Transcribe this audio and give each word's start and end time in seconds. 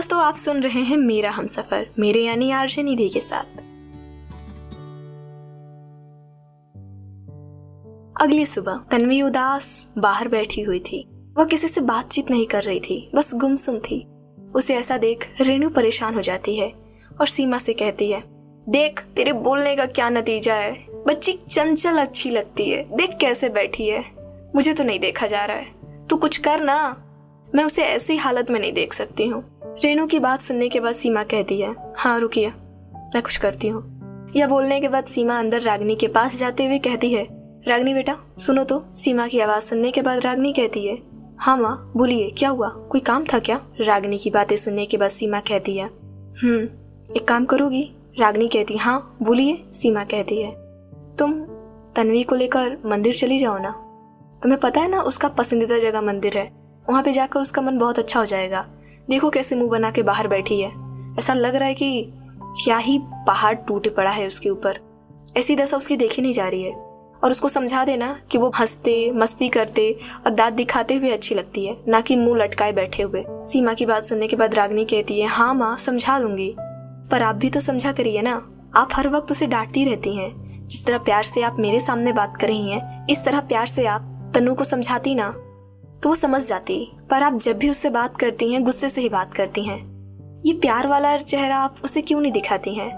दोस्तों, 0.00 0.20
आप 0.20 0.36
सुन 0.36 0.62
रहे 0.62 0.80
हैं 0.80 0.96
मेरा 0.96 1.30
हम 1.30 1.46
सफ़र, 1.46 1.90
मेरे 1.98 2.22
यानी 2.22 2.50
आरजे 2.50 2.82
निधि 2.82 3.08
के 3.08 3.20
साथ। 3.20 3.58
अगली 8.22 8.46
सुबह, 8.46 8.80
तन्वी 8.90 9.22
उदास 9.22 9.92
बाहर 9.98 10.28
बैठी 10.28 10.60
हुई 10.60 10.80
थी। 10.80 11.08
वह 11.38 11.44
किसी 11.44 11.68
से 11.68 11.80
बातचीत 11.80 12.30
नहीं 12.30 12.46
कर 12.46 12.62
रही 12.62 12.80
थी, 12.80 13.10
बस 13.14 13.34
गुमसुम 13.34 13.78
थी। 13.78 14.06
उसे 14.54 14.76
ऐसा 14.76 14.98
देख 14.98 15.28
रेणु 15.40 15.70
परेशान 15.70 16.14
हो 16.14 16.20
जाती 16.20 16.56
है 16.56 16.72
और 17.20 17.26
सीमा 17.26 17.58
से 17.58 17.72
कहती 17.72 18.10
है, 18.10 18.22
देख, 18.68 19.02
तेरे 19.02 19.32
बोलने 19.32 19.76
का 19.76 19.86
क्या 19.86 20.10
नतीजा 20.10 20.54
है? 20.54 20.86
बच्ची 20.90 21.32
चंचल 21.32 21.98
अच्छी 21.98 22.30
लगती 22.30 22.70
है। 22.70 22.96
देख 22.96 23.10
कैसे 23.20 23.48
बैठी 23.48 23.88
है। 23.88 24.04
मुझे 24.54 24.72
तो 24.72 24.84
नहीं 24.84 25.00
देखा 25.00 25.26
जा 25.26 25.44
रहा 25.44 25.56
है। 25.56 25.70
तू 26.06 26.16
कुछ 26.16 26.36
कर 26.36 26.60
ना। 26.60 27.06
मैं 27.54 27.64
उसे 27.64 27.82
ऐसी 27.82 28.16
हालत 28.16 28.50
में 28.50 28.60
नहीं 28.60 28.72
देख 28.72 28.92
सकती 28.92 29.26
हूँ। 29.26 29.59
रेणु 29.84 30.06
की 30.06 30.18
बात 30.18 30.42
सुनने 30.42 30.68
के 30.68 30.80
बाद 30.80 30.94
सीमा 30.94 31.22
कहती 31.22 31.60
है 31.60 31.74
हाँ 31.98 32.18
रुकिए, 32.20 32.48
मैं 32.48 33.20
कुछ 33.22 33.36
करती 33.36 33.68
हूँ। 33.68 34.32
यह 34.36 34.46
बोलने 34.46 34.80
के 34.80 34.88
बाद 34.88 35.04
सीमा 35.04 35.38
अंदर 35.38 35.60
रागनी 35.60 35.94
के 35.96 36.08
पास 36.08 36.38
जाते 36.38 36.66
हुए 36.66 36.78
कहती 36.78 37.12
है, 37.12 37.26
रागनी 37.68 37.94
बेटा, 37.94 38.16
सुनो 38.38 38.64
तो 38.64 38.78
सीमा 38.92 39.26
की 39.28 39.40
आवाज़ 39.40 39.64
सुनने 39.64 39.90
के 39.90 40.02
बाद 40.02 40.24
रागनी 40.24 40.52
कहती 40.52 40.86
है 40.86 40.98
हाँ 41.38 41.56
माँ, 41.56 41.92
बोलिए, 41.96 42.28
क्या 42.30 42.48
हुआ? 42.48 42.68
कोई 42.68 43.00
काम 43.00 43.24
था 43.24 43.38
क्या? 43.38 43.60
रागनी 43.80 44.18
की 44.18 44.30
बातें 44.30 44.54
सुनने 44.56 44.84
के 44.86 44.96
बाद 44.96 45.10
सीमा 45.10 45.40
कहती 45.40 45.76
है 45.76 45.86
हम्म 45.86 47.14
एक 47.16 47.26
काम 47.28 47.44
करोगी? 47.44 47.82
रागनी 48.18 48.48
कहती, 48.48 48.74
है 48.74 48.80
हाँ 48.80 49.16
बोलिए, 49.22 49.62
सीमा 49.72 50.04
कहती 50.04 50.40
है, 50.42 50.50
तुम 51.16 51.32
तन्वी 51.96 52.22
को 52.22 52.34
लेकर 52.34 52.76
मंदिर 52.86 53.14
चली 53.14 53.38
जाओ 53.38 53.58
ना। 53.58 53.70
तुम्हें 54.42 54.60
पता 54.60 54.80
है 54.80 54.88
ना, 54.88 55.00
उसका 55.02 55.28
पसंदीदा 55.28 55.78
जगह 55.78 56.00
मंदिर 56.02 56.36
है। 56.38 56.50
वहाँ 56.90 57.02
पे 57.02 57.12
जाकर 57.12 57.40
उसका 57.40 57.62
मन 57.62 57.78
बहुत 57.78 57.98
अच्छा 57.98 58.20
हो 58.20 58.26
जाएगा। 58.26 58.66
देखो 59.10 59.30
कैसे 59.30 59.56
मुँह 59.56 59.70
बना 59.70 59.90
के 59.90 60.02
बाहर 60.02 60.28
बैठी 60.28 60.60
है। 60.60 60.72
ऐसा 61.18 61.34
लग 61.34 61.54
रहा 61.54 61.68
है 61.68 61.74
कि 61.74 62.12
क्या 62.64 62.76
ही 62.76 63.00
पहाड़ 63.02 63.54
टूट 63.54 63.94
पड़ा 63.94 64.10
है 64.10 64.26
उसके 64.26 64.50
ऊपर। 64.50 64.78
ऐसी 65.36 65.56
दशा 65.56 65.76
उसकी 65.76 65.96
देखी 65.96 66.22
नहीं 66.22 66.32
जा 66.32 66.48
रही 66.48 66.62
है। 66.62 66.72
और 67.24 67.30
उसको 67.30 67.48
समझा 67.48 67.84
देना 67.84 68.20
कि 68.30 68.38
वो 68.38 68.52
हँसते, 68.60 69.12
मस्ती 69.12 69.48
करते 69.48 69.98
और 70.26 70.32
दांत 70.32 70.54
दिखाते 70.54 70.94
हुए 70.94 71.10
अच्छी 71.10 71.34
लगती 71.34 71.66
है, 71.66 71.76
ना 71.88 72.00
कि 72.00 72.16
मुँह 72.16 72.38
लटकाए 72.38 72.72
बैठे 72.72 73.02
हुए। 73.02 73.24
सीमा 73.28 73.74
की 73.74 73.86
बात 73.86 74.04
सुनने 74.04 74.26
के 74.26 74.36
बाद 74.36 74.54
रागनी 74.54 74.84
कहती 74.84 75.20
है 75.20 75.26
हाँ 75.26 75.54
माँ, 75.54 75.76
समझा 75.76 76.20
दूँगी। 76.20 76.54
पर 77.10 77.22
आप 77.22 77.34
भी 77.34 77.50
तो 77.50 77.60
समझा 77.60 77.92
करिए 77.92 78.22
ना, 78.22 78.48
आप 78.76 78.88
हर 78.94 79.08
वक्त 79.08 79.32
उसे 79.32 79.46
डांटती 79.46 79.84
रहती 79.84 80.16
हैं। 80.16 80.50
जिस 80.68 80.86
तरह 80.86 80.98
प्यार 80.98 81.22
से 81.22 81.42
आप 81.42 81.56
मेरे 81.58 81.80
सामने 81.80 82.12
बात 82.12 82.36
कर 82.36 82.46
रही 82.46 82.70
हैं, 82.70 83.06
इस 83.10 83.24
तरह 83.24 83.40
प्यार 83.40 83.66
से 83.66 83.86
आप 83.86 84.32
तनु 84.34 84.54
को 84.54 84.64
समझाती 84.64 85.14
ना। 85.14 85.34
तो 86.02 86.08
वो 86.08 86.14
समझ 86.14 86.48
जाती, 86.48 86.92
पर 87.10 87.22
आप 87.22 87.34
जब 87.34 87.58
भी 87.58 87.70
उससे 87.70 87.90
बात 87.90 88.16
करती 88.16 88.52
हैं, 88.52 88.64
गुस्से 88.64 88.88
से 88.88 89.00
ही 89.00 89.08
बात 89.08 89.34
करती 89.34 89.64
हैं। 89.64 89.78
ये 90.46 90.52
प्यार 90.52 90.88
वाला 90.88 91.16
चेहरा 91.16 91.56
आप 91.56 91.76
उसे 91.84 92.00
क्यों 92.00 92.20
नहीं 92.20 92.32
दिखाती 92.32 92.74
हैं? 92.74 92.90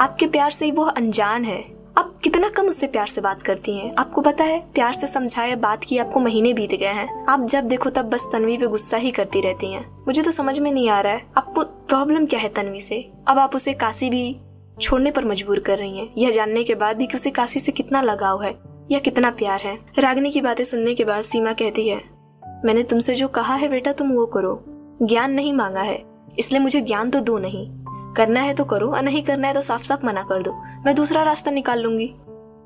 आपके 0.00 0.26
प्यार 0.26 0.50
से 0.50 0.64
ही 0.64 0.70
वो 0.70 0.82
अनजान 0.82 1.44
है। 1.44 1.78
आप 1.98 2.18
कितना 2.24 2.48
कम 2.48 2.66
उससे 2.66 2.86
प्यार 2.86 3.06
से 3.06 3.20
बात 3.20 3.42
करती 3.42 3.78
हैं? 3.78 3.94
आपको 3.98 4.20
पता 4.20 4.44
है, 4.44 4.60
प्यार 4.74 4.92
से 4.92 5.06
समझाया 5.06 5.56
बात 5.56 5.84
की 5.84 5.98
आपको 5.98 6.20
महीने 6.20 6.52
बीत 6.52 6.74
गए 6.74 6.86
हैं। 6.86 7.24
आप 7.28 7.44
जब 7.44 7.64
देखो 7.64 7.90
तब 7.90 8.04
बस 8.04 8.26
तन्वी 8.32 8.58
पे 8.58 8.66
गुस्सा 8.66 8.96
ही 8.96 9.10
करती 9.10 9.40
रहती 9.40 9.72
हैं। 9.72 9.94
मुझे 10.06 10.22
तो 10.22 10.30
समझ 10.30 10.58
में 10.58 10.72
नहीं 10.72 10.90
आ 10.90 11.00
रहा 11.00 11.12
है, 11.12 11.26
आपको 11.36 11.62
प्रॉब्लम 11.62 12.26
क्या 12.26 12.40
है 12.40 12.48
तन्वी 12.48 12.80
से? 12.80 13.10
अब 13.28 13.38
आप 13.38 13.54
उसे 13.56 13.72
काशी 13.72 14.10
भी 14.10 14.40
छोड़ने 14.80 15.10
पर 15.10 15.24
मजबूर 15.24 15.60
कर 15.60 15.78
रही 15.78 15.98
हैं। 15.98 16.08
यह 16.18 16.30
जानने 16.30 16.64
के 16.64 16.74
बाद 16.74 16.96
भी 16.96 17.06
कि 17.06 17.14
उसे 17.14 17.30
काशी 17.30 17.60
से 17.60 17.72
कितना 17.72 18.02
लगाव 18.02 18.42
है 18.42 18.58
या 18.90 18.98
कितना 18.98 19.30
प्यार 19.30 19.60
है। 19.60 19.78
रागनी 19.98 20.30
की 20.30 20.40
बातें 20.40 20.64
सुनने 20.64 20.94
के 20.94 21.04
बाद 21.04 21.24
सीमा 21.24 21.52
कहती 21.52 21.88
है 21.88 22.17
मैंने 22.64 22.82
तुमसे 22.82 23.14
जो 23.14 23.28
कहा 23.28 23.54
है 23.54 23.68
बेटा 23.68 23.92
तुम 23.92 24.10
वो 24.10 24.26
करो। 24.26 24.64
ज्ञान 25.02 25.32
नहीं 25.32 25.52
मांगा 25.52 25.80
है, 25.80 26.02
इसलिए 26.38 26.60
मुझे 26.60 26.80
ज्ञान 26.80 27.10
तो 27.10 27.20
दो 27.20 27.38
नहीं। 27.38 27.66
करना 28.14 28.40
है 28.40 28.54
तो 28.54 28.64
करो, 28.64 28.88
और 28.88 29.02
नहीं 29.02 29.22
करना 29.22 29.48
है 29.48 29.54
तो 29.54 29.60
साफ़ 29.60 29.82
साफ़ 29.82 30.06
मना 30.06 30.22
कर 30.22 30.42
दो। 30.42 30.52
मैं 30.86 30.94
दूसरा 30.94 31.22
रास्ता 31.22 31.50
निकाल 31.50 31.80
लूँगी। 31.80 32.14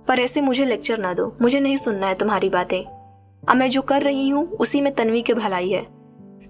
पर 0.09 0.19
ऐसे 0.19 0.41
मुझे 0.41 0.65
लेक्चर 0.65 0.99
ना 0.99 1.13
दो, 1.15 1.37
मुझे 1.43 1.61
नहीं 1.61 1.77
सुनना 1.77 2.07
है 2.07 2.15
तुम्हारी 2.15 2.49
बातें। 2.49 2.83
अब 3.43 3.57
मैं 3.57 3.69
जो 3.71 3.83
कर 3.83 4.03
रही 4.03 4.29
हूँ, 4.29 4.47
उसी 4.51 4.81
में 4.81 4.95
तन्वी 4.95 5.23
की 5.23 5.35
भलाई 5.35 5.71
है। 5.71 5.83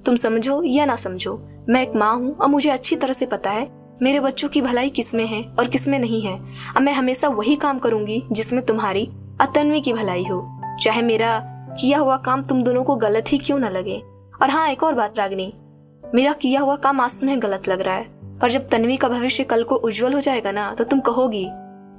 तुम 0.07 0.17
समझो 0.17 0.63
या 0.63 0.85
ना 0.85 0.97
समझो, 0.97 1.41
मैं 1.69 1.83
एक 1.83 1.95
माँ 1.97 2.15
हूँ, 2.15 2.37
और 2.37 2.49
मुझे 2.49 2.71
अच्छी 2.71 2.97
तरह 2.97 3.13
से 3.13 3.27
पता 3.27 3.51
है, 3.51 3.71
मेरे 4.03 4.21
बच्चों 4.21 4.49
की 4.49 4.61
भलाई 4.61 4.89
किसमें 4.89 5.27
है 5.27 5.43
और 5.59 5.69
किसमें 5.69 5.99
नहीं 5.99 6.21
है। 6.23 6.37
अब 6.77 6.83
मैं 6.83 6.93
हमेशा 6.93 7.29
वही 7.29 7.57
काम 7.57 7.79
करूँगी, 7.79 8.23
जिसमें 8.33 8.65
तुम्हारी 8.67 9.05
अतन्वी 9.41 9.81
की 9.81 9.93
भलाई 9.93 10.25
हो, 10.25 10.61
चाहे 10.81 11.03
मेरा 11.03 11.52
किया 11.81 11.99
हुआ 11.99 12.17
काम 12.17 12.43
तुम 12.43 12.63
दोनों 12.63 12.85
को 12.85 12.97
गलत 12.97 13.25
ही 13.29 13.39
क्यों 13.39 13.59
न 13.59 13.65
लगे? 13.65 14.03
और 14.43 14.51
हाँ 14.51 14.69
एक 14.69 14.83
और 14.83 14.95
बात 14.95 15.19
रागनी। 15.19 15.53
मेरा 16.15 16.33
किया 16.33 16.61
हुआ 16.61 16.77
काम 16.77 17.01
आज 17.01 17.21
तुम्हें 17.21 17.43
गलत 17.43 17.69
लग 17.69 17.81
रहा 17.81 17.95
है। 17.95 18.39
पर 18.39 18.51
जब 18.51 18.69
तन्वी 18.69 18.97
का 18.97 19.09
भविष्य 19.09 19.45
कल 19.45 19.63
को 19.63 19.75
उज्जवल 19.75 20.15
हो 20.15 20.21
जाएगा 20.21 20.51
ना 20.53 20.73
तो 20.75 20.85
तुम 20.85 21.01
कहोगी 21.01 21.47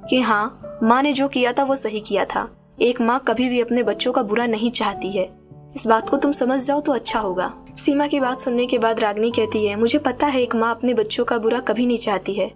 कि 0.08 0.20
हाँ 0.20 0.78
माँ 0.82 1.02
ने 1.02 1.12
जो 1.12 1.28
किया 1.28 1.52
था 1.52 1.64
वो 1.64 1.76
सही 1.76 2.00
किया 2.00 2.24
था। 2.24 2.48
एक 2.80 3.00
माँ 3.00 3.18
कभी 3.28 3.48
भी 3.48 3.60
अपने 3.60 3.82
बच्चों 3.82 4.12
का 4.12 4.22
बुरा 4.22 4.46
नहीं 4.46 4.70
चाहती 4.70 5.10
है। 5.12 5.28
इस 5.76 5.86
बात 5.86 6.08
को 6.08 6.16
तुम 6.16 6.32
समझ 6.32 6.60
जाओ 6.60 6.80
तो 6.80 6.92
अच्छा 6.92 7.20
होगा। 7.20 7.50
सीमा 7.76 8.06
की 8.06 8.20
बात 8.20 8.40
सुनने 8.40 8.66
के 8.66 8.78
बाद 8.78 9.00
रागनी 9.00 9.30
कहती 9.30 9.66
है, 9.66 9.76
मुझे 9.76 9.98
पता 9.98 10.26
है 10.26 10.42
एक 10.42 10.54
माँ 10.54 10.70
अपने 10.70 10.94
बच्चों 10.94 11.24
का 11.24 11.38
बुरा 11.38 11.60
कभी 11.60 11.86
नहीं 11.86 11.98
चाहती 11.98 12.34
है। 12.34 12.52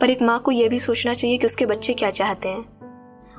पर 0.00 0.10
एक 0.10 0.22
माँ 0.22 0.38
को 0.38 0.50
यह 0.50 0.68
भी 0.68 0.78
सोचना 0.78 1.14
चाहिए 1.14 1.38
कि 1.38 1.46
उसके 1.46 1.66
बच्चे 1.66 1.94
क्या 1.94 2.10
चाहते 2.10 2.48
हैं। 2.48 2.64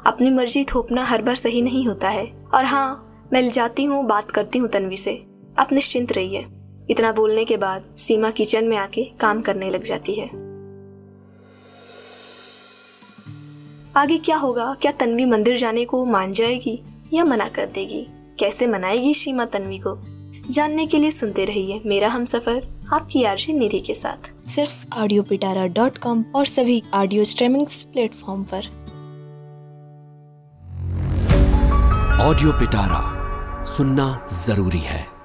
अपनी 0.05 0.29
मर्ज़ी 0.29 0.63
थोपना 0.63 1.03
हर 1.05 1.21
बार 1.21 1.35
सही 1.35 1.61
नहीं 1.61 1.85
होता 1.85 2.09
है। 2.09 2.25
और 2.53 2.65
हाँ 2.65 3.05
मैं 3.33 3.49
जाती 3.49 3.83
हूँ 3.83 4.05
बात 4.05 4.31
करती 4.31 4.59
हूँ 4.59 4.69
तन्वी 4.69 4.97
से। 4.97 5.25
आप 5.59 5.71
निश्चिंत 5.71 6.11
रहिए। 6.11 6.45
इतना 6.89 7.11
बोलने 7.11 7.45
के 7.45 7.57
बाद 7.57 7.83
सीमा 7.97 8.29
किचन 8.29 8.65
में 8.65 8.77
आके 8.77 9.03
काम 9.03 9.41
करने 9.41 9.69
लग 9.69 9.83
जाती 9.83 10.13
है। 10.13 10.27
आगे 13.95 14.17
क्या 14.17 14.37
होगा? 14.37 14.77
क्या 14.81 14.91
तन्वी 14.91 15.25
मंदिर 15.25 15.57
जाने 15.57 15.85
को 15.85 16.05
मान 16.05 16.33
जाएगी 16.33 16.81
या 17.13 17.25
मना 17.25 17.47
कर 17.47 17.65
देगी? 17.65 18.07
कैसे 18.39 18.67
मनाएगी 18.67 19.13
सीमा 19.13 19.45
तन्वी 19.45 19.77
को? 19.77 19.97
जानने 20.49 20.85
के 20.85 20.99
लिए 20.99 21.11
सुनते 21.11 21.45
रहिए 21.45 21.81
मेरा 21.85 22.07
हम 22.07 22.25
सफ़र 22.25 22.67
आपकी 22.93 23.23
आरजे 23.23 23.53
निधि 23.53 23.79
के 23.79 23.93
साथ। 23.93 24.49
सिर्फ़ 24.49 24.93
ऑडियो 24.93 25.23
पिटारा 25.23 25.65
डॉट 25.65 25.97
कॉम 25.97 26.25
और 26.35 26.45
सभी 26.45 26.83
ऑडियो 26.93 27.23
स्ट्रीमिंग 27.23 27.67
प्लेटफॉर्म 27.67 28.43
पर। 28.43 28.89
ऑडियो 32.21 32.51
पिटारा 32.51 33.18
सुनना 33.77 34.27
ज़रूरी 34.45 34.79
है। 34.79 35.18